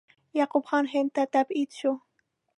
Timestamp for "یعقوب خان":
0.39-0.85